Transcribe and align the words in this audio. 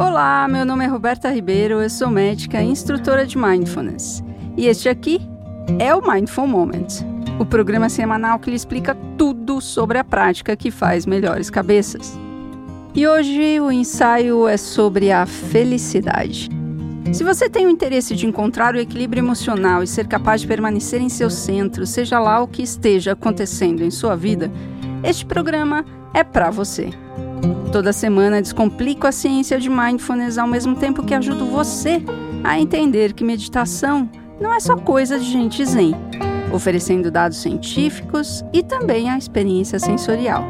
Olá, 0.00 0.48
meu 0.48 0.64
nome 0.64 0.82
é 0.82 0.88
Roberta 0.88 1.30
Ribeiro, 1.30 1.82
eu 1.82 1.90
sou 1.90 2.08
médica 2.08 2.62
e 2.62 2.66
instrutora 2.66 3.26
de 3.26 3.36
Mindfulness. 3.36 4.24
E 4.56 4.66
este 4.66 4.88
aqui 4.88 5.20
é 5.78 5.94
o 5.94 6.00
Mindful 6.00 6.46
Moment, 6.46 6.86
o 7.38 7.44
programa 7.44 7.86
semanal 7.90 8.38
que 8.38 8.48
lhe 8.48 8.56
explica 8.56 8.96
tudo 9.18 9.60
sobre 9.60 9.98
a 9.98 10.02
prática 10.02 10.56
que 10.56 10.70
faz 10.70 11.04
melhores 11.04 11.50
cabeças. 11.50 12.18
E 12.94 13.06
hoje 13.06 13.60
o 13.60 13.70
ensaio 13.70 14.48
é 14.48 14.56
sobre 14.56 15.12
a 15.12 15.26
felicidade. 15.26 16.48
Se 17.12 17.22
você 17.22 17.50
tem 17.50 17.66
o 17.66 17.70
interesse 17.70 18.16
de 18.16 18.26
encontrar 18.26 18.74
o 18.74 18.80
equilíbrio 18.80 19.20
emocional 19.20 19.82
e 19.82 19.86
ser 19.86 20.08
capaz 20.08 20.40
de 20.40 20.46
permanecer 20.46 21.02
em 21.02 21.10
seu 21.10 21.28
centro, 21.28 21.86
seja 21.86 22.18
lá 22.18 22.40
o 22.40 22.48
que 22.48 22.62
esteja 22.62 23.12
acontecendo 23.12 23.84
em 23.84 23.90
sua 23.90 24.16
vida, 24.16 24.50
este 25.04 25.26
programa 25.26 25.84
é 26.14 26.24
para 26.24 26.48
você. 26.50 26.88
Toda 27.72 27.92
semana 27.92 28.42
descomplico 28.42 29.06
a 29.06 29.12
ciência 29.12 29.58
de 29.58 29.70
mindfulness 29.70 30.38
ao 30.38 30.46
mesmo 30.46 30.74
tempo 30.74 31.04
que 31.04 31.14
ajudo 31.14 31.46
você 31.46 32.02
a 32.42 32.58
entender 32.58 33.12
que 33.12 33.22
meditação 33.22 34.10
não 34.40 34.52
é 34.52 34.58
só 34.58 34.76
coisa 34.76 35.18
de 35.18 35.26
gente 35.26 35.64
zen, 35.64 35.94
oferecendo 36.52 37.10
dados 37.10 37.38
científicos 37.38 38.42
e 38.52 38.62
também 38.62 39.08
a 39.08 39.16
experiência 39.16 39.78
sensorial. 39.78 40.44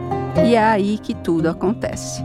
E 0.47 0.55
é 0.55 0.65
aí 0.65 0.97
que 0.99 1.15
tudo 1.15 1.49
acontece. 1.49 2.23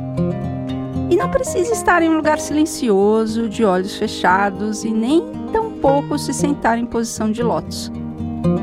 E 1.09 1.15
não 1.15 1.29
precisa 1.29 1.73
estar 1.73 2.01
em 2.01 2.09
um 2.09 2.15
lugar 2.15 2.39
silencioso, 2.39 3.49
de 3.49 3.65
olhos 3.65 3.95
fechados 3.95 4.83
e 4.83 4.91
nem 4.91 5.23
tampouco 5.51 6.17
se 6.17 6.33
sentar 6.33 6.77
em 6.77 6.85
posição 6.85 7.31
de 7.31 7.43
lótus. 7.43 7.91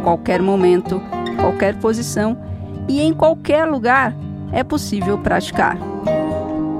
Qualquer 0.03 0.41
momento, 0.41 1.01
qualquer 1.41 1.77
posição 1.79 2.37
e 2.89 3.01
em 3.01 3.13
qualquer 3.13 3.65
lugar 3.65 4.17
é 4.53 4.65
possível 4.65 5.19
praticar. 5.19 5.92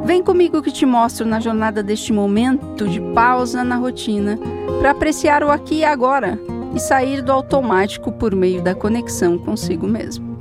Vem 0.05 0.23
comigo 0.23 0.61
que 0.61 0.73
te 0.73 0.85
mostro 0.85 1.25
na 1.25 1.39
jornada 1.39 1.83
deste 1.83 2.13
momento 2.13 2.89
de 2.89 3.01
pausa 3.15 3.63
na 3.63 3.77
rotina 3.77 4.39
para 4.81 4.91
apreciar 4.91 5.45
o 5.45 5.51
aqui 5.51 5.77
e 5.77 5.85
agora 5.85 6.39
e 6.75 6.81
sair 6.81 7.23
do 7.23 7.31
automático 7.31 8.11
por 8.11 8.35
meio 8.35 8.61
da 8.61 8.75
conexão 8.75 9.39
consigo 9.39 9.87
mesmo. 9.87 10.37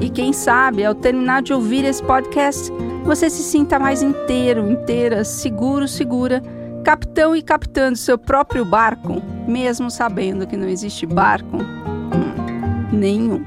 E 0.00 0.10
quem 0.10 0.32
sabe, 0.32 0.84
ao 0.84 0.94
terminar 0.94 1.42
de 1.42 1.54
ouvir 1.54 1.84
esse 1.84 2.02
podcast, 2.02 2.70
você 3.04 3.30
se 3.30 3.42
sinta 3.42 3.78
mais 3.78 4.02
inteiro, 4.02 4.70
inteira, 4.70 5.24
seguro, 5.24 5.88
segura, 5.88 6.42
capitão 6.84 7.34
e 7.34 7.42
capitando 7.42 7.96
seu 7.96 8.18
próprio 8.18 8.64
barco, 8.64 9.22
mesmo 9.46 9.90
sabendo 9.90 10.46
que 10.46 10.56
não 10.56 10.68
existe 10.68 11.06
barco 11.06 11.56
hum, 11.56 12.88
nenhum. 12.92 13.42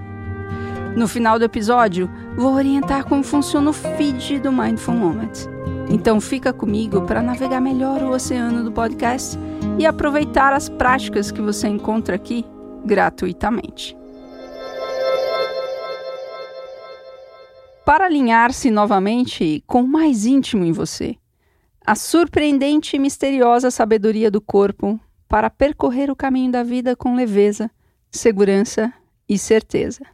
No 0.96 1.08
final 1.08 1.40
do 1.40 1.46
episódio, 1.46 2.10
vou 2.36 2.54
orientar 2.54 3.06
como 3.06 3.24
funciona 3.24 3.70
o 3.70 3.74
feed 3.74 4.40
do 4.40 4.52
Mindful 4.52 4.96
Moment. 4.96 5.32
Então 5.90 6.22
fica 6.22 6.54
comigo 6.54 7.02
para 7.02 7.22
navegar 7.22 7.60
melhor 7.60 8.02
o 8.02 8.12
oceano 8.12 8.64
do 8.64 8.72
podcast 8.72 9.38
e 9.78 9.86
aproveitar 9.86 10.54
as 10.54 10.70
práticas 10.70 11.32
que 11.32 11.42
você 11.42 11.68
encontra 11.68 12.16
aqui 12.16 12.46
gratuitamente. 12.86 13.98
Para 17.86 18.06
alinhar-se 18.06 18.72
novamente 18.72 19.64
com 19.68 19.84
o 19.84 19.88
mais 19.88 20.26
íntimo 20.26 20.64
em 20.64 20.72
você, 20.72 21.18
a 21.86 21.96
surpreendente 21.96 22.96
e 22.96 23.00
misteriosa 23.00 23.70
sabedoria 23.70 24.32
do 24.32 24.40
corpo 24.40 25.00
para 25.28 25.50
percorrer 25.50 26.10
o 26.10 26.16
caminho 26.16 26.52
da 26.52 26.64
vida 26.64 26.96
com 26.96 27.16
leveza, 27.16 27.70
segurança 28.10 28.94
e 29.28 29.38
certeza 29.38 30.06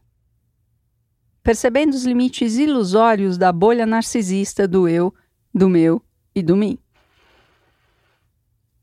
percebendo 1.48 1.94
os 1.94 2.04
limites 2.04 2.58
ilusórios 2.58 3.38
da 3.38 3.54
bolha 3.54 3.86
narcisista 3.86 4.68
do 4.68 4.86
eu, 4.86 5.14
do 5.54 5.70
meu 5.70 6.04
e 6.36 6.44
do 6.44 6.58
mim. 6.58 6.78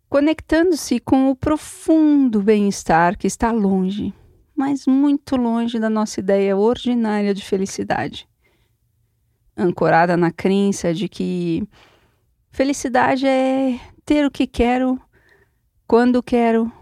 Conectando-se 0.09 0.99
com 0.99 1.29
o 1.29 1.37
profundo 1.37 2.41
bem-estar 2.41 3.19
que 3.19 3.27
está 3.27 3.53
longe, 3.53 4.15
mas 4.57 4.87
muito 4.87 5.37
longe 5.37 5.79
da 5.79 5.91
nossa 5.91 6.21
ideia 6.21 6.57
ordinária 6.57 7.35
de 7.35 7.45
felicidade. 7.45 8.27
Ancorada 9.55 10.17
na 10.17 10.33
crença 10.33 10.95
de 10.95 11.07
que 11.07 11.69
felicidade 12.51 13.27
é 13.27 13.79
ter 14.07 14.25
o 14.25 14.31
que 14.31 14.47
quero, 14.47 14.99
quando 15.87 16.23
quero, 16.23 16.73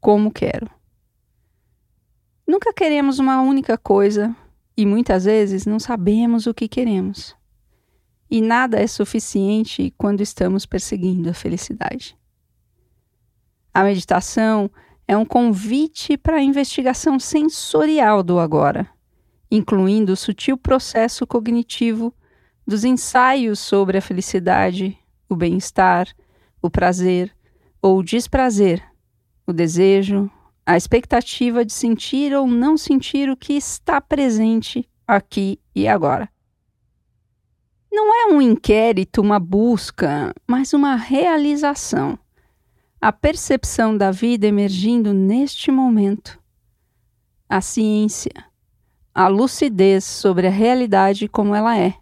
como 0.00 0.32
quero. 0.32 0.66
Nunca 2.48 2.72
queremos 2.72 3.18
uma 3.18 3.42
única 3.42 3.76
coisa 3.76 4.34
e 4.76 4.84
muitas 4.84 5.24
vezes 5.24 5.64
não 5.64 5.78
sabemos 5.78 6.46
o 6.46 6.54
que 6.54 6.68
queremos. 6.68 7.34
E 8.30 8.40
nada 8.40 8.78
é 8.78 8.86
suficiente 8.86 9.94
quando 9.96 10.20
estamos 10.20 10.66
perseguindo 10.66 11.30
a 11.30 11.34
felicidade. 11.34 12.16
A 13.72 13.84
meditação 13.84 14.70
é 15.06 15.16
um 15.16 15.24
convite 15.24 16.16
para 16.16 16.36
a 16.36 16.42
investigação 16.42 17.18
sensorial 17.18 18.22
do 18.22 18.38
agora, 18.38 18.88
incluindo 19.50 20.12
o 20.12 20.16
sutil 20.16 20.56
processo 20.56 21.26
cognitivo 21.26 22.12
dos 22.66 22.84
ensaios 22.84 23.60
sobre 23.60 23.96
a 23.96 24.02
felicidade, 24.02 24.98
o 25.28 25.36
bem-estar, 25.36 26.08
o 26.60 26.68
prazer 26.68 27.34
ou 27.80 27.98
o 27.98 28.02
desprazer, 28.02 28.82
o 29.46 29.52
desejo, 29.52 30.28
a 30.66 30.76
expectativa 30.76 31.64
de 31.64 31.72
sentir 31.72 32.34
ou 32.34 32.44
não 32.48 32.76
sentir 32.76 33.30
o 33.30 33.36
que 33.36 33.52
está 33.52 34.00
presente 34.00 34.90
aqui 35.06 35.60
e 35.72 35.86
agora. 35.86 36.28
Não 37.90 38.12
é 38.12 38.34
um 38.34 38.42
inquérito, 38.42 39.22
uma 39.22 39.38
busca, 39.38 40.34
mas 40.44 40.72
uma 40.72 40.96
realização. 40.96 42.18
A 43.00 43.12
percepção 43.12 43.96
da 43.96 44.10
vida 44.10 44.46
emergindo 44.46 45.14
neste 45.14 45.70
momento. 45.70 46.36
A 47.48 47.60
ciência, 47.60 48.44
a 49.14 49.28
lucidez 49.28 50.02
sobre 50.04 50.48
a 50.48 50.50
realidade 50.50 51.28
como 51.28 51.54
ela 51.54 51.78
é, 51.78 51.94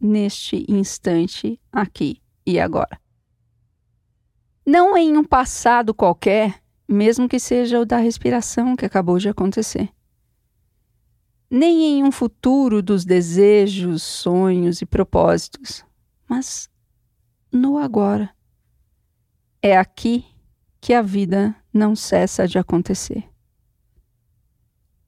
neste 0.00 0.64
instante, 0.68 1.60
aqui 1.72 2.22
e 2.46 2.60
agora. 2.60 3.00
Não 4.64 4.96
em 4.96 5.18
um 5.18 5.24
passado 5.24 5.92
qualquer 5.92 6.63
mesmo 6.88 7.28
que 7.28 7.38
seja 7.38 7.80
o 7.80 7.86
da 7.86 7.96
respiração 7.96 8.76
que 8.76 8.84
acabou 8.84 9.18
de 9.18 9.28
acontecer. 9.28 9.88
Nem 11.50 11.98
em 11.98 12.04
um 12.04 12.12
futuro 12.12 12.82
dos 12.82 13.04
desejos, 13.04 14.02
sonhos 14.02 14.82
e 14.82 14.86
propósitos, 14.86 15.84
mas 16.28 16.68
no 17.52 17.78
agora. 17.78 18.30
É 19.62 19.76
aqui 19.76 20.26
que 20.80 20.92
a 20.92 21.00
vida 21.00 21.54
não 21.72 21.96
cessa 21.96 22.46
de 22.46 22.58
acontecer. 22.58 23.24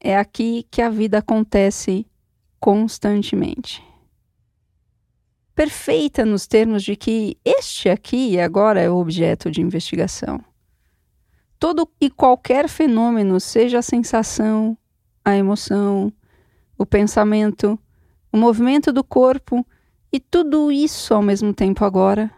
É 0.00 0.16
aqui 0.16 0.66
que 0.70 0.81
a 0.81 0.88
vida 0.88 1.19
acontece 1.19 2.06
constantemente. 2.58 3.84
Perfeita 5.54 6.25
nos 6.25 6.47
termos 6.47 6.82
de 6.82 6.97
que 6.97 7.38
este 7.44 7.88
aqui 7.88 8.32
e 8.32 8.41
agora 8.41 8.81
é 8.81 8.91
o 8.91 8.97
objeto 8.97 9.50
de 9.50 9.60
investigação 9.60 10.43
todo 11.59 11.89
e 12.00 12.11
qualquer 12.11 12.69
fenômeno, 12.69 13.41
seja 13.41 13.78
a 13.78 13.83
sensação, 13.83 14.77
a 15.25 15.37
emoção, 15.37 16.12
o 16.78 16.84
pensamento, 16.84 17.78
o 18.33 18.37
movimento 18.37 18.93
do 18.93 19.03
corpo 19.03 19.67
e 20.12 20.21
tudo 20.21 20.71
isso 20.71 21.15
ao 21.15 21.22
mesmo 21.22 21.53
tempo 21.53 21.84
agora, 21.84 22.31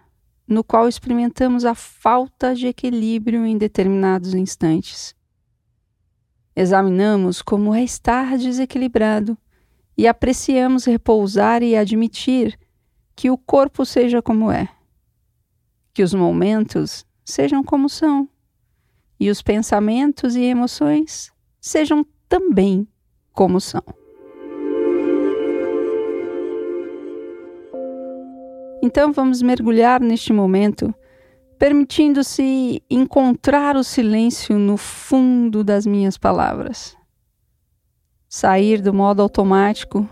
no 0.47 0.65
qual 0.65 0.89
experimentamos 0.89 1.65
a 1.65 1.75
falta 1.75 2.55
de 2.55 2.67
equilíbrio 2.67 3.45
em 3.45 3.59
determinados 3.59 4.35
instantes. 4.35 5.15
Examinamos 6.57 7.43
como 7.43 7.75
é 7.75 7.83
estar 7.83 8.37
desequilibrado 8.37 9.37
e 9.97 10.07
apreciamos 10.07 10.85
repousar 10.85 11.63
e 11.63 11.77
admitir 11.77 12.59
que 13.15 13.31
o 13.31 13.37
corpo 13.37 13.85
seja 13.85 14.23
como 14.23 14.51
é, 14.51 14.69
que 15.93 16.03
os 16.03 16.15
momentos 16.15 17.05
sejam 17.25 17.63
como 17.63 17.89
são 17.89 18.29
e 19.19 19.31
os 19.31 19.43
pensamentos 19.43 20.37
e 20.37 20.43
emoções 20.43 21.33
sejam 21.61 22.07
também 22.29 22.87
como 23.33 23.61
são. 23.61 23.83
Então 28.83 29.13
vamos 29.13 29.43
mergulhar 29.43 30.01
neste 30.01 30.33
momento, 30.33 30.95
permitindo-se 31.59 32.83
encontrar 32.89 33.77
o 33.77 33.83
silêncio 33.83 34.59
no 34.59 34.77
fundo 34.77 35.65
das 35.65 35.85
minhas 35.85 36.17
palavras. 36.17 36.97
Sair 38.29 38.81
do 38.81 38.95
modo 38.95 39.21
automático 39.21 40.09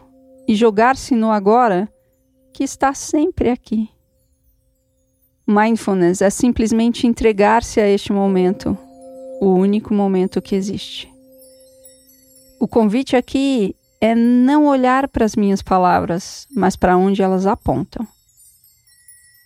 e 0.48 0.54
jogar-se 0.54 1.14
no 1.14 1.30
agora 1.30 1.88
que 2.52 2.64
está 2.64 2.92
sempre 2.92 3.50
aqui. 3.50 3.88
Mindfulness 5.46 6.22
é 6.22 6.30
simplesmente 6.30 7.06
entregar-se 7.06 7.80
a 7.80 7.88
este 7.88 8.12
momento 8.12 8.76
o 9.40 9.50
único 9.50 9.92
momento 9.92 10.42
que 10.42 10.54
existe. 10.54 11.12
O 12.58 12.66
convite 12.66 13.16
aqui 13.16 13.76
é 14.00 14.14
não 14.14 14.66
olhar 14.66 15.08
para 15.08 15.24
as 15.24 15.36
minhas 15.36 15.62
palavras, 15.62 16.46
mas 16.54 16.76
para 16.76 16.96
onde 16.96 17.22
elas 17.22 17.46
apontam. 17.46 18.06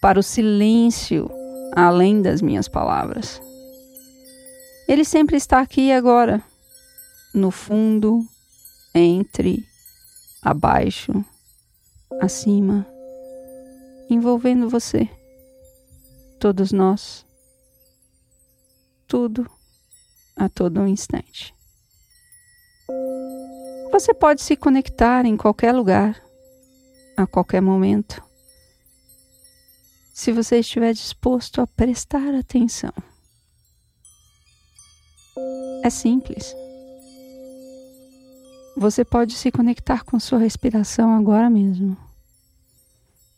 para 0.01 0.19
o 0.19 0.23
silêncio 0.23 1.31
além 1.75 2.23
das 2.23 2.41
minhas 2.41 2.67
palavras. 2.69 3.41
Ele 4.89 5.05
sempre 5.05 5.37
está 5.37 5.61
aqui 5.61 5.89
e 5.89 5.93
agora, 5.93 6.43
no 7.35 7.51
fundo, 7.51 8.25
entre, 8.95 9.63
abaixo, 10.43 11.25
acima, 12.21 12.87
envolvendo 14.09 14.71
você, 14.71 15.07
todos 16.41 16.73
nós, 16.73 17.27
tudo 19.07 19.47
a 20.41 20.49
todo 20.49 20.87
instante. 20.87 21.55
Você 23.93 24.15
pode 24.15 24.41
se 24.41 24.57
conectar 24.57 25.27
em 25.27 25.37
qualquer 25.37 25.73
lugar, 25.73 26.19
a 27.15 27.27
qualquer 27.27 27.61
momento, 27.61 28.23
se 30.15 30.33
você 30.33 30.61
estiver 30.61 30.95
disposto 30.95 31.61
a 31.61 31.67
prestar 31.67 32.35
atenção. 32.35 32.93
É 35.85 35.91
simples. 35.91 36.57
Você 38.79 39.05
pode 39.05 39.35
se 39.35 39.51
conectar 39.51 40.05
com 40.05 40.19
sua 40.19 40.39
respiração 40.39 41.13
agora 41.13 41.51
mesmo 41.51 41.99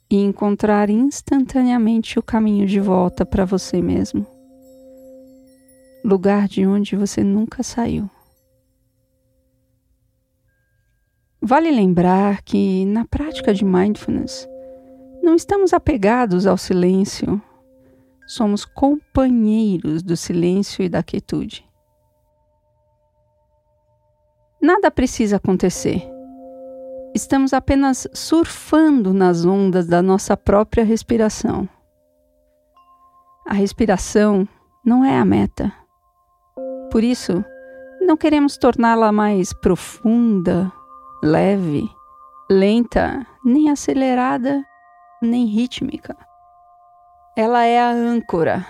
e 0.09 0.17
encontrar 0.19 0.89
instantaneamente 0.89 2.17
o 2.19 2.23
caminho 2.23 2.65
de 2.67 2.79
volta 2.79 3.27
para 3.27 3.45
você 3.45 3.83
mesmo 3.83 4.32
lugar 6.05 6.49
de 6.49 6.67
onde 6.67 6.97
você 6.97 7.23
nunca 7.23 7.63
saiu. 7.63 8.11
Vale 11.41 11.71
lembrar 11.71 12.43
que, 12.43 12.85
na 12.87 13.05
prática 13.05 13.53
de 13.53 13.65
mindfulness, 13.65 14.49
não 15.23 15.35
estamos 15.35 15.73
apegados 15.73 16.47
ao 16.47 16.57
silêncio, 16.57 17.43
somos 18.27 18.65
companheiros 18.65 20.03
do 20.03 20.17
silêncio 20.17 20.85
e 20.85 20.89
da 20.89 21.03
quietude. 21.03 21.69
Nada 24.61 24.91
precisa 24.91 25.37
acontecer. 25.37 26.09
Estamos 27.15 27.53
apenas 27.53 28.07
surfando 28.15 29.13
nas 29.13 29.45
ondas 29.45 29.87
da 29.87 30.01
nossa 30.01 30.37
própria 30.37 30.85
respiração. 30.85 31.69
A 33.45 33.53
respiração 33.53 34.47
não 34.85 35.05
é 35.05 35.19
a 35.19 35.25
meta. 35.25 35.82
Por 36.93 37.03
isso, 37.03 37.43
não 38.03 38.19
queremos 38.19 38.59
torná-la 38.59 39.11
mais 39.11 39.55
profunda, 39.55 40.71
leve, 41.25 41.91
lenta, 42.51 43.27
nem 43.43 43.71
acelerada, 43.71 44.63
nem 45.23 45.47
rítmica. 45.47 46.15
Ela 47.35 47.65
é 47.65 47.81
a 47.81 47.89
âncora, 47.89 48.67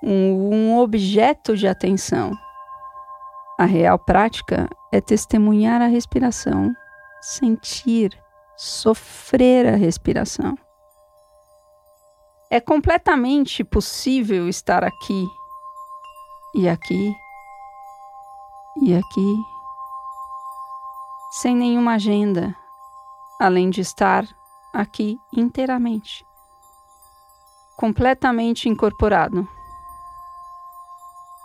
um, 0.00 0.54
um 0.54 0.78
objeto 0.78 1.56
de 1.56 1.66
atenção. 1.66 2.30
A 3.58 3.64
real 3.64 3.98
prática 3.98 4.68
é 4.92 5.00
testemunhar 5.00 5.82
a 5.82 5.88
respiração, 5.88 6.72
sentir, 7.20 8.16
sofrer 8.56 9.66
a 9.66 9.74
respiração. 9.74 10.56
É 12.48 12.60
completamente 12.60 13.64
possível 13.64 14.48
estar 14.48 14.84
aqui 14.84 15.26
e 16.54 16.68
aqui 16.68 17.25
e 18.80 18.94
aqui, 18.94 19.44
sem 21.30 21.56
nenhuma 21.56 21.94
agenda, 21.94 22.54
além 23.40 23.70
de 23.70 23.80
estar 23.80 24.26
aqui 24.72 25.18
inteiramente, 25.32 26.26
completamente 27.76 28.68
incorporado. 28.68 29.48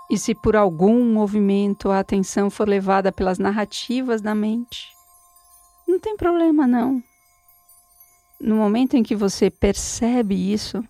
E 0.10 0.18
se 0.18 0.36
por 0.36 0.58
algum 0.58 1.06
movimento 1.14 1.90
a 1.90 2.00
atenção 2.00 2.50
for 2.50 2.68
levada 2.68 3.14
pelas 3.14 3.40
narrativas 3.40 4.22
da 4.22 4.36
mente, 4.36 4.90
não 5.88 6.00
tem 6.00 6.18
problema 6.18 6.68
não. 6.68 7.02
No 8.40 8.58
momento 8.58 8.96
em 8.96 9.04
que 9.04 9.16
você 9.16 9.50
percebe 9.50 10.36
isso, 10.36 10.84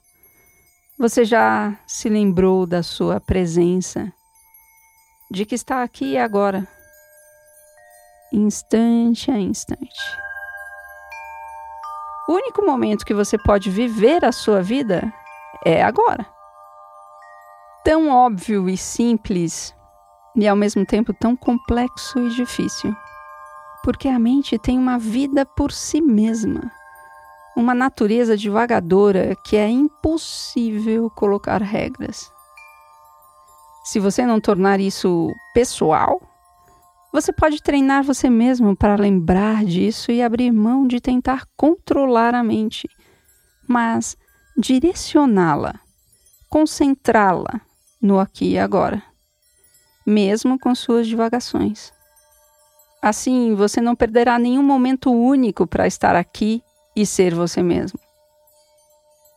você 0.97 1.23
já 1.23 1.77
se 1.85 2.09
lembrou 2.09 2.65
da 2.65 2.81
sua 2.81 3.19
presença 3.19 4.11
de 5.31 5.45
que 5.45 5.55
está 5.55 5.81
aqui 5.81 6.11
e 6.11 6.17
agora, 6.17 6.67
instante 8.33 9.31
a 9.31 9.39
instante. 9.39 10.19
O 12.27 12.33
único 12.33 12.65
momento 12.65 13.05
que 13.05 13.13
você 13.13 13.37
pode 13.37 13.69
viver 13.69 14.25
a 14.25 14.33
sua 14.33 14.61
vida 14.61 15.11
é 15.65 15.81
agora. 15.81 16.25
Tão 17.81 18.09
óbvio 18.09 18.67
e 18.67 18.75
simples, 18.75 19.73
e 20.35 20.45
ao 20.45 20.55
mesmo 20.55 20.85
tempo 20.85 21.13
tão 21.13 21.33
complexo 21.33 22.19
e 22.19 22.29
difícil. 22.31 22.93
Porque 23.85 24.09
a 24.09 24.19
mente 24.19 24.59
tem 24.59 24.77
uma 24.77 24.99
vida 24.99 25.45
por 25.45 25.71
si 25.71 26.01
mesma, 26.01 26.69
uma 27.55 27.73
natureza 27.73 28.35
divagadora 28.35 29.33
que 29.45 29.55
é 29.55 29.69
impossível 29.69 31.09
colocar 31.09 31.61
regras. 31.61 32.29
Se 33.83 33.99
você 33.99 34.25
não 34.25 34.39
tornar 34.39 34.79
isso 34.79 35.33
pessoal, 35.53 36.21
você 37.11 37.33
pode 37.33 37.61
treinar 37.61 38.03
você 38.03 38.29
mesmo 38.29 38.75
para 38.75 38.95
lembrar 38.95 39.65
disso 39.65 40.11
e 40.11 40.21
abrir 40.21 40.51
mão 40.51 40.87
de 40.87 41.01
tentar 41.01 41.45
controlar 41.57 42.35
a 42.35 42.43
mente, 42.43 42.87
mas 43.67 44.15
direcioná-la, 44.55 45.79
concentrá-la 46.47 47.59
no 47.99 48.19
aqui 48.19 48.51
e 48.51 48.59
agora, 48.59 49.01
mesmo 50.05 50.59
com 50.59 50.73
suas 50.75 51.07
divagações. 51.07 51.91
Assim, 53.01 53.55
você 53.55 53.81
não 53.81 53.95
perderá 53.95 54.37
nenhum 54.37 54.63
momento 54.63 55.11
único 55.11 55.65
para 55.65 55.87
estar 55.87 56.15
aqui 56.15 56.63
e 56.95 57.03
ser 57.03 57.33
você 57.33 57.63
mesmo. 57.63 57.99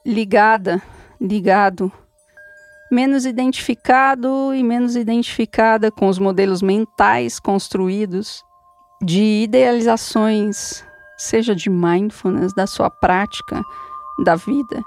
Ligada, 0.05 0.82
ligado 1.19 1.90
menos 2.94 3.26
identificado 3.26 4.55
e 4.55 4.62
menos 4.62 4.94
identificada 4.94 5.91
com 5.91 6.06
os 6.06 6.17
modelos 6.17 6.62
mentais 6.62 7.41
construídos 7.41 8.44
de 9.02 9.43
idealizações, 9.43 10.85
seja 11.19 11.56
de 11.56 11.69
mindfulness, 11.69 12.55
da 12.55 12.69
sua 12.69 12.88
prática, 12.88 13.61
da 14.25 14.37
vida, 14.37 14.81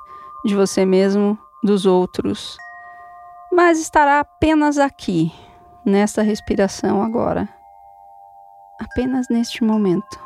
de 0.45 0.55
você 0.55 0.85
mesmo, 0.85 1.37
dos 1.61 1.85
outros. 1.85 2.55
Mas 3.51 3.77
estará 3.77 4.21
apenas 4.21 4.77
aqui, 4.77 5.29
nesta 5.85 6.21
respiração 6.21 7.03
agora. 7.03 7.49
Apenas 8.79 9.27
neste 9.29 9.65
momento. 9.65 10.17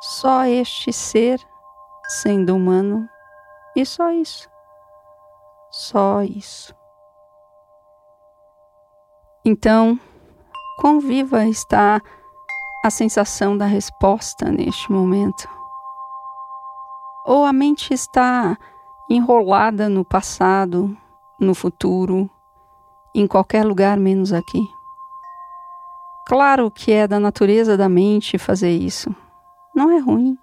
Só 0.00 0.44
este 0.46 0.92
ser 0.92 1.40
sendo 2.08 2.56
humano 2.56 3.08
e 3.76 3.86
só 3.86 4.10
isso. 4.10 4.53
Só 5.76 6.22
isso. 6.22 6.72
Então, 9.44 9.98
quão 10.78 11.00
viva 11.00 11.46
está 11.46 12.00
a 12.84 12.90
sensação 12.90 13.58
da 13.58 13.66
resposta 13.66 14.52
neste 14.52 14.92
momento? 14.92 15.48
Ou 17.26 17.44
a 17.44 17.52
mente 17.52 17.92
está 17.92 18.56
enrolada 19.10 19.88
no 19.88 20.04
passado, 20.04 20.96
no 21.40 21.56
futuro, 21.56 22.30
em 23.12 23.26
qualquer 23.26 23.66
lugar 23.66 23.98
menos 23.98 24.32
aqui? 24.32 24.64
Claro 26.28 26.70
que 26.70 26.92
é 26.92 27.08
da 27.08 27.18
natureza 27.18 27.76
da 27.76 27.88
mente 27.88 28.38
fazer 28.38 28.70
isso. 28.70 29.12
Não 29.74 29.90
é 29.90 29.98
ruim. 29.98 30.38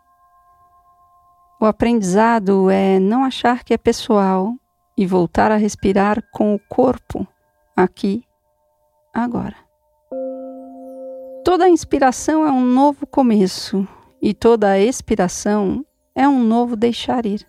O 1.57 1.65
aprendizado 1.65 2.69
é 2.69 2.99
não 2.99 3.23
achar 3.23 3.63
que 3.63 3.73
é 3.73 3.77
pessoal 3.77 4.57
e 5.01 5.05
voltar 5.07 5.51
a 5.51 5.55
respirar 5.55 6.23
com 6.31 6.53
o 6.53 6.59
corpo 6.59 7.27
aqui, 7.75 8.23
agora. 9.11 9.55
Toda 11.43 11.67
inspiração 11.67 12.45
é 12.45 12.51
um 12.51 12.63
novo 12.63 13.07
começo 13.07 13.87
e 14.21 14.31
toda 14.31 14.77
expiração 14.77 15.83
é 16.13 16.27
um 16.27 16.43
novo 16.43 16.75
deixar 16.75 17.25
ir. 17.25 17.43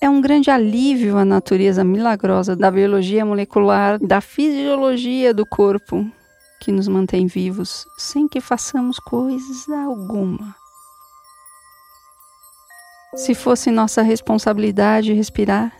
É 0.00 0.10
um 0.10 0.20
grande 0.20 0.50
alívio 0.50 1.16
a 1.16 1.24
natureza 1.24 1.84
milagrosa 1.84 2.56
da 2.56 2.68
biologia 2.68 3.24
molecular, 3.24 3.96
da 4.04 4.20
fisiologia 4.20 5.32
do 5.32 5.46
corpo, 5.46 6.04
que 6.60 6.72
nos 6.72 6.88
mantém 6.88 7.28
vivos 7.28 7.86
sem 7.96 8.26
que 8.26 8.40
façamos 8.40 8.98
coisa 8.98 9.76
alguma. 9.84 10.59
Se 13.14 13.34
fosse 13.34 13.70
nossa 13.70 14.02
responsabilidade 14.02 15.12
respirar, 15.12 15.72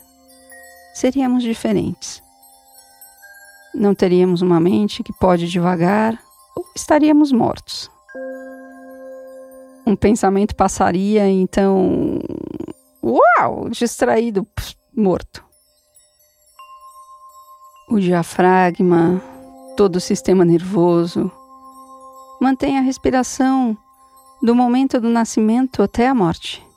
seríamos 0.95 1.43
diferentes. 1.43 2.23
Não 3.75 3.95
teríamos 3.95 4.43
uma 4.43 4.59
mente 4.59 5.03
que 5.03 5.13
pode 5.13 5.49
devagar 5.49 6.19
ou 6.57 6.65
estaríamos 6.75 7.31
mortos. 7.31 7.91
Um 9.87 9.95
pensamento 9.95 10.57
passaria, 10.57 11.29
então 11.29 12.21
Uau! 13.03 13.71
Distraído, 13.71 14.47
morto. 14.95 15.43
O 17.89 17.99
diafragma, 17.99 19.23
todo 19.77 19.97
o 19.97 20.01
sistema 20.01 20.45
nervoso. 20.45 21.31
Mantém 22.41 22.79
a 22.79 22.83
respiração 22.83 23.77
do 24.43 24.55
momento 24.55 25.01
do 25.01 25.09
nascimento 25.09 25.83
até 25.83 26.09
a 26.09 26.15
morte. 26.15 26.70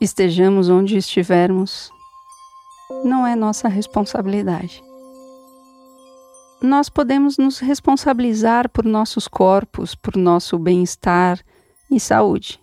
Estejamos 0.00 0.70
onde 0.70 0.96
estivermos, 0.96 1.90
não 3.04 3.26
é 3.26 3.36
nossa 3.36 3.68
responsabilidade. 3.68 4.82
Nós 6.62 6.88
podemos 6.88 7.36
nos 7.36 7.58
responsabilizar 7.58 8.70
por 8.70 8.86
nossos 8.86 9.28
corpos, 9.28 9.94
por 9.94 10.16
nosso 10.16 10.58
bem-estar 10.58 11.38
e 11.90 12.00
saúde. 12.00 12.58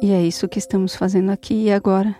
E 0.00 0.12
é 0.12 0.22
isso 0.22 0.48
que 0.48 0.58
estamos 0.58 0.96
fazendo 0.96 1.30
aqui 1.30 1.64
e 1.64 1.72
agora. 1.72 2.16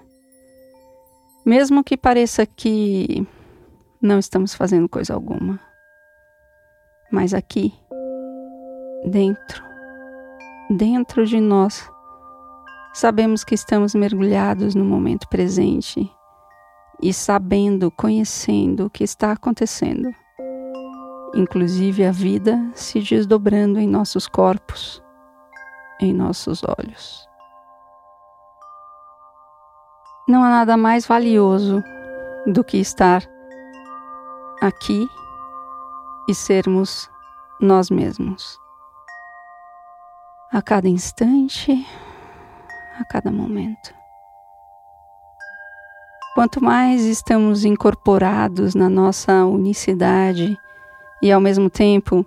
Mesmo 1.43 1.83
que 1.83 1.97
pareça 1.97 2.45
que 2.45 3.27
não 4.03 4.19
estamos 4.19 4.55
fazendo 4.55 4.87
coisa 4.87 5.15
alguma. 5.15 5.59
Mas 7.11 7.33
aqui, 7.33 7.73
dentro, 9.07 9.65
dentro 10.69 11.27
de 11.27 11.41
nós, 11.41 11.91
sabemos 12.93 13.45
que 13.45 13.55
estamos 13.55 13.95
mergulhados 13.95 14.75
no 14.75 14.85
momento 14.85 15.29
presente 15.29 16.11
e 17.01 17.13
sabendo, 17.13 17.91
conhecendo 17.91 18.87
o 18.87 18.91
que 18.91 19.03
está 19.03 19.33
acontecendo, 19.33 20.15
inclusive 21.35 22.05
a 22.05 22.13
vida 22.13 22.71
se 22.75 23.01
desdobrando 23.01 23.81
em 23.81 23.89
nossos 23.89 24.29
corpos, 24.29 25.03
em 26.01 26.13
nossos 26.13 26.63
olhos. 26.63 27.27
Não 30.29 30.45
há 30.45 30.51
nada 30.51 30.77
mais 30.77 31.07
valioso 31.07 31.83
do 32.47 32.63
que 32.63 32.79
estar 32.79 33.23
aqui 34.61 35.09
e 36.29 36.35
sermos 36.35 37.11
nós 37.61 37.91
mesmos. 37.91 38.59
A 40.53 40.63
cada 40.63 40.89
instante, 40.89 41.85
a 42.99 43.05
cada 43.05 43.31
momento. 43.31 43.95
Quanto 46.35 46.63
mais 46.63 47.05
estamos 47.05 47.65
incorporados 47.65 48.75
na 48.75 48.89
nossa 48.89 49.45
unicidade 49.45 50.57
e 51.21 51.31
ao 51.31 51.41
mesmo 51.41 51.69
tempo 51.69 52.25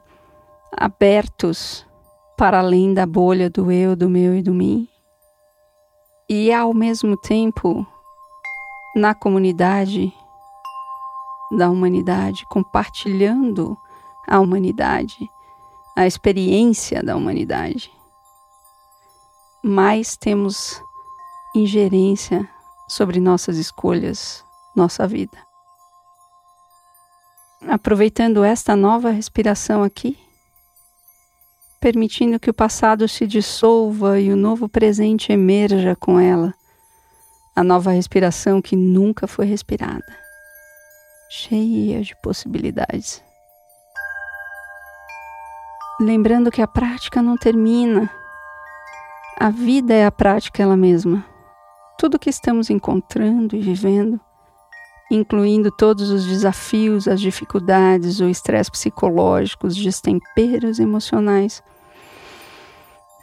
abertos 0.72 1.86
para 2.38 2.60
além 2.60 2.94
da 2.94 3.06
bolha 3.06 3.50
do 3.50 3.72
eu, 3.72 3.96
do 3.96 4.10
meu 4.10 4.36
e 4.36 4.42
do 4.42 4.54
mim, 4.54 4.88
e 6.30 6.52
ao 6.52 6.74
mesmo 6.74 7.18
tempo 7.18 7.86
na 8.96 9.16
comunidade 9.16 10.14
da 11.52 11.70
humanidade, 11.70 12.46
compartilhando 12.48 13.78
a 14.28 14.40
humanidade, 14.40 15.30
a 15.96 16.06
experiência 16.06 17.04
da 17.04 17.16
humanidade, 17.16 17.92
mais 19.68 20.16
temos 20.16 20.80
ingerência 21.56 22.48
sobre 22.88 23.20
nossas 23.20 23.58
escolhas, 23.58 24.46
nossa 24.76 25.08
vida. 25.08 25.36
Aproveitando 27.68 28.44
esta 28.44 28.76
nova 28.76 29.10
respiração 29.10 29.82
aqui, 29.82 30.20
permitindo 31.82 32.40
que 32.40 32.52
o 32.52 32.54
passado 32.54 33.08
se 33.08 33.26
dissolva 33.26 34.20
e 34.20 34.32
o 34.32 34.36
novo 34.36 34.70
presente 34.70 35.32
emerja 35.32 35.96
com 35.96 36.20
ela, 36.20 36.54
a 37.56 37.64
nova 37.64 37.90
respiração 37.90 38.62
que 38.62 38.76
nunca 38.76 39.26
foi 39.26 39.48
respirada, 39.48 40.16
cheia 41.28 42.04
de 42.04 42.16
possibilidades. 42.22 43.24
Lembrando 46.00 46.52
que 46.52 46.62
a 46.62 46.68
prática 46.68 47.20
não 47.20 47.36
termina, 47.36 48.12
a 49.38 49.50
vida 49.50 49.94
é 49.94 50.06
a 50.06 50.12
prática 50.12 50.64
ela 50.64 50.78
mesma 50.78 51.26
tudo 51.98 52.20
que 52.20 52.30
estamos 52.30 52.70
encontrando 52.70 53.56
e 53.56 53.62
vivendo, 53.62 54.20
incluindo 55.10 55.72
todos 55.72 56.10
os 56.10 56.26
desafios, 56.26 57.08
as 57.08 57.22
dificuldades, 57.22 58.20
o 58.20 58.28
estresse 58.28 58.72
psicológico, 58.72 59.68
os 59.68 59.76
destemperos 59.76 60.80
emocionais, 60.80 61.64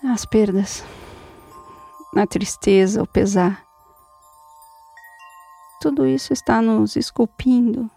as 0.04 0.25
perdas, 0.25 0.85
a 2.16 2.26
tristeza, 2.26 3.02
o 3.02 3.07
pesar. 3.07 3.62
Tudo 5.81 6.07
isso 6.07 6.33
está 6.33 6.62
nos 6.62 6.97
esculpindo 6.97 7.90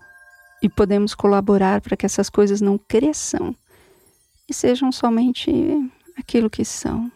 e 0.62 0.70
podemos 0.70 1.14
colaborar 1.16 1.82
para 1.82 1.96
que 1.96 2.06
essas 2.06 2.30
coisas 2.30 2.60
não 2.60 2.78
cresçam 2.78 3.56
e 4.50 4.54
sejam 4.54 4.92
somente 4.92 5.52
aquilo 6.18 6.50
que 6.50 6.66
são 6.66 7.12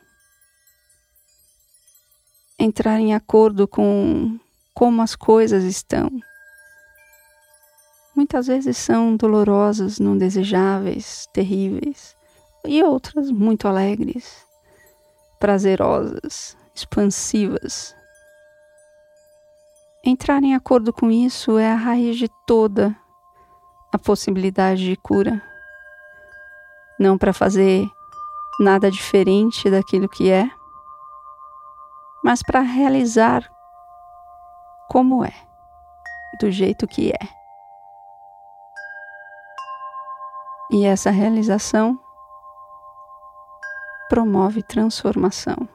entrar 2.60 3.00
em 3.00 3.16
acordo 3.16 3.68
com 3.68 4.38
como 4.74 5.02
as 5.02 5.16
coisas 5.16 5.64
estão. 5.64 6.10
Muitas 8.14 8.48
vezes 8.48 8.78
são 8.78 9.16
dolorosas, 9.16 9.98
não 9.98 10.18
desejáveis, 10.18 11.26
terríveis, 11.32 12.18
e 12.66 12.84
outras 12.84 13.32
muito 13.32 13.66
alegres, 13.66 14.46
prazerosas, 15.40 16.58
expansivas. 16.76 17.96
Entrar 20.04 20.44
em 20.44 20.54
acordo 20.54 20.92
com 20.92 21.10
isso 21.10 21.58
é 21.58 21.72
a 21.72 21.76
raiz 21.76 22.18
de 22.18 22.30
toda 22.46 22.96
a 23.92 23.98
possibilidade 23.98 24.84
de 24.84 24.98
cura. 24.98 25.42
Não 27.00 27.18
para 27.18 27.32
fazer 27.32 27.90
nada 28.60 28.92
diferente 28.92 29.70
daquilo 29.70 30.10
que 30.10 30.30
é, 30.30 30.50
mas 32.24 32.42
para 32.44 32.62
realizar 32.62 33.50
como 34.90 35.24
é, 35.24 35.34
do 36.40 36.52
jeito 36.52 36.88
que 36.88 37.12
é. 37.12 37.40
E 40.72 40.86
essa 40.86 41.10
realização 41.10 42.00
promove 44.10 44.62
transformação. 44.64 45.68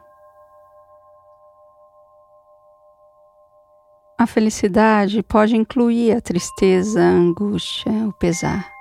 A 4.17 4.27
felicidade 4.27 5.23
pode 5.23 5.57
incluir 5.57 6.17
a 6.17 6.21
tristeza, 6.21 7.01
a 7.01 7.11
angústia, 7.11 7.93
o 8.09 8.13
pesar. 8.13 8.73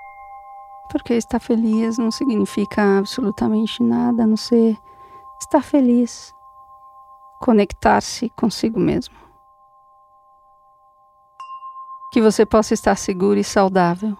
Porque 0.90 1.14
estar 1.14 1.40
feliz 1.40 1.98
não 1.98 2.10
significa 2.10 2.98
absolutamente 2.98 3.82
nada 3.82 4.22
a 4.22 4.26
não 4.26 4.36
ser 4.36 4.76
estar 5.40 5.62
feliz 5.62 6.32
conectar-se 7.40 8.30
consigo 8.30 8.78
mesmo. 8.78 9.14
Que 12.12 12.20
você 12.20 12.46
possa 12.46 12.74
estar 12.74 12.96
seguro 12.96 13.38
e 13.38 13.44
saudável. 13.44 14.16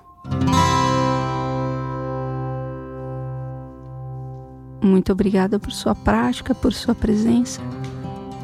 Muito 4.83 5.12
obrigada 5.12 5.59
por 5.59 5.73
sua 5.73 5.94
prática, 5.94 6.54
por 6.54 6.73
sua 6.73 6.94
presença. 6.94 7.61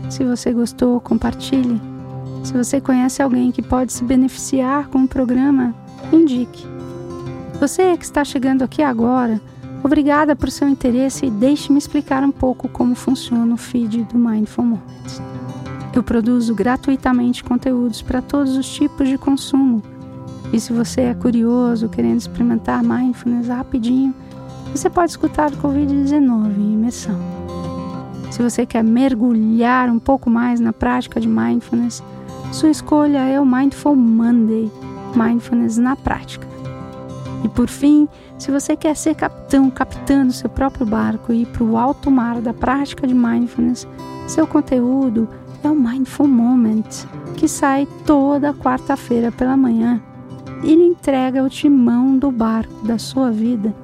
Se 0.09 0.25
você 0.25 0.53
gostou, 0.53 1.00
compartilhe. 1.00 1.81
Se 2.43 2.53
você 2.53 2.81
conhece 2.81 3.23
alguém 3.23 3.53
que 3.53 3.62
pode 3.62 3.93
se 3.93 4.03
beneficiar 4.03 4.89
com 4.89 5.05
o 5.05 5.09
programa, 5.09 5.75
indique. 6.11 6.67
Você 7.61 7.97
que 7.97 8.05
está 8.05 8.25
chegando 8.25 8.62
aqui 8.62 8.83
agora, 8.83 9.41
Obrigada 9.82 10.37
por 10.37 10.50
seu 10.50 10.68
interesse 10.68 11.26
e 11.26 11.30
deixe-me 11.30 11.78
explicar 11.78 12.22
um 12.22 12.30
pouco 12.30 12.68
como 12.68 12.94
funciona 12.94 13.54
o 13.54 13.56
feed 13.56 14.04
do 14.04 14.18
Mindful 14.18 14.64
Moments. 14.64 15.22
Eu 15.94 16.02
produzo 16.02 16.54
gratuitamente 16.54 17.42
conteúdos 17.42 18.02
para 18.02 18.20
todos 18.20 18.56
os 18.56 18.68
tipos 18.68 19.08
de 19.08 19.16
consumo. 19.16 19.82
E 20.52 20.60
se 20.60 20.72
você 20.72 21.02
é 21.02 21.14
curioso, 21.14 21.88
querendo 21.88 22.18
experimentar 22.18 22.82
mindfulness 22.82 23.49
rapidinho, 23.49 24.14
você 24.75 24.90
pode 24.90 25.10
escutar 25.10 25.50
o 25.52 25.56
Covid-19 25.56 26.58
em 26.58 26.75
imersão. 26.75 27.18
Se 28.30 28.42
você 28.42 28.64
quer 28.64 28.84
mergulhar 28.84 29.88
um 29.88 29.99
pouco 29.99 30.30
mais 30.30 30.60
na 30.60 30.72
prática 30.72 31.20
de 31.20 31.28
mindfulness, 31.28 32.02
sua 32.52 32.70
escolha 32.70 33.18
é 33.18 33.40
o 33.40 33.46
Mindful 33.46 33.96
Monday 33.96 34.70
Mindfulness 35.14 35.78
na 35.78 35.96
Prática. 35.96 36.50
E 37.44 37.49
por 37.49 37.68
fim, 37.68 38.09
se 38.38 38.50
você 38.50 38.76
quer 38.76 38.94
ser 38.94 39.14
capitão, 39.14 39.70
capitando 39.70 40.32
seu 40.32 40.50
próprio 40.50 40.87
barco 40.87 41.32
e 41.32 41.42
ir 41.42 41.47
para 41.47 41.64
o 41.64 41.76
alto 41.76 42.11
mar 42.11 42.40
da 42.40 42.52
prática 42.52 43.06
de 43.06 43.14
mindfulness, 43.14 43.87
seu 44.26 44.47
conteúdo 44.47 45.28
é 45.62 45.68
o 45.68 45.75
Mindful 45.75 46.28
Moment, 46.28 47.06
que 47.37 47.49
sai 47.49 47.87
toda 48.06 48.54
quarta-feira 48.54 49.32
pela 49.32 49.56
manhã. 49.56 50.00
Ele 50.62 50.85
entrega 50.85 51.42
o 51.42 51.49
timão 51.49 52.18
do 52.18 52.30
barco 52.30 52.87
da 52.87 52.99
sua 52.99 53.30
vida 53.30 53.75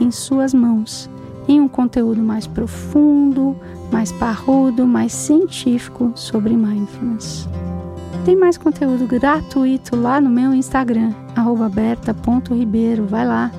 em 0.00 0.10
suas 0.10 0.54
mãos, 0.54 1.08
em 1.48 1.60
um 1.60 1.68
conteúdo 1.68 2.22
mais 2.22 2.46
profundo, 2.46 3.56
mais 3.90 4.12
parrudo, 4.12 4.86
mais 4.86 5.12
científico 5.12 6.12
sobre 6.14 6.54
mindfulness. 6.56 7.48
Tem 8.24 8.36
mais 8.36 8.58
conteúdo 8.58 9.06
gratuito 9.06 9.96
lá 9.96 10.20
no 10.20 10.28
meu 10.28 10.54
Instagram, 10.54 11.12
berta.ribeiro. 11.70 13.06
Vai 13.06 13.26
lá. 13.26 13.50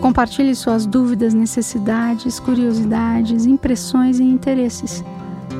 Compartilhe 0.00 0.54
suas 0.54 0.86
dúvidas, 0.86 1.32
necessidades, 1.32 2.38
curiosidades, 2.38 3.46
impressões 3.46 4.18
e 4.18 4.24
interesses. 4.24 5.04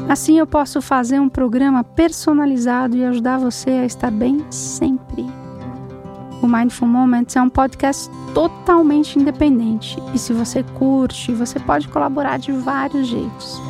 Assim 0.09 0.39
eu 0.39 0.47
posso 0.47 0.83
fazer 0.83 1.19
um 1.19 1.29
programa 1.29 1.83
personalizado 1.83 2.97
e 2.97 3.05
ajudar 3.05 3.39
você 3.39 3.71
a 3.71 3.87
estar 3.87 4.11
bem 4.11 4.45
sempre. 4.51 5.25
O 6.43 6.47
Mindful 6.47 6.87
Moments 6.87 7.37
é 7.37 7.41
um 7.41 7.49
podcast 7.49 8.11
totalmente 8.35 9.19
independente 9.19 9.97
e 10.13 10.19
se 10.19 10.35
você 10.35 10.63
curte, 10.63 11.33
você 11.33 11.59
pode 11.59 11.89
colaborar 11.89 12.39
de 12.39 12.53
vários 12.53 13.07
jeitos. 13.07 13.63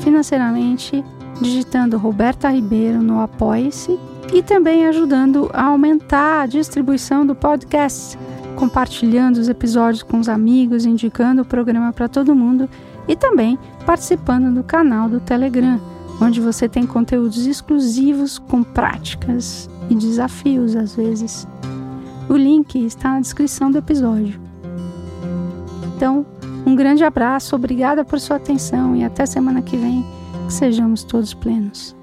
Financeiramente, 0.00 1.04
digitando 1.40 1.96
Roberta 1.96 2.50
Ribeiro 2.50 3.00
no 3.00 3.20
Apoie-se 3.20 3.96
e 4.32 4.42
também 4.42 4.86
ajudando 4.86 5.50
a 5.52 5.64
aumentar 5.64 6.42
a 6.42 6.46
distribuição 6.46 7.26
do 7.26 7.34
podcast, 7.34 8.18
compartilhando 8.56 9.38
os 9.38 9.48
episódios 9.48 10.02
com 10.02 10.18
os 10.18 10.28
amigos, 10.28 10.84
indicando 10.84 11.42
o 11.42 11.44
programa 11.44 11.92
para 11.92 12.08
todo 12.08 12.34
mundo 12.34 12.68
e 13.06 13.16
também 13.16 13.58
participando 13.86 14.54
do 14.54 14.62
canal 14.62 15.08
do 15.08 15.20
Telegram, 15.20 15.80
onde 16.20 16.40
você 16.40 16.68
tem 16.68 16.86
conteúdos 16.86 17.46
exclusivos 17.46 18.38
com 18.38 18.62
práticas 18.62 19.70
e 19.88 19.94
desafios 19.94 20.76
às 20.76 20.94
vezes. 20.94 21.46
O 22.28 22.36
link 22.36 22.84
está 22.84 23.12
na 23.12 23.20
descrição 23.20 23.70
do 23.70 23.78
episódio. 23.78 24.38
Então, 25.96 26.26
um 26.66 26.76
grande 26.76 27.02
abraço, 27.02 27.56
obrigada 27.56 28.04
por 28.04 28.20
sua 28.20 28.36
atenção 28.36 28.94
e 28.94 29.02
até 29.02 29.24
semana 29.24 29.62
que 29.62 29.76
vem, 29.76 30.04
que 30.46 30.52
sejamos 30.52 31.02
todos 31.02 31.32
plenos. 31.32 31.97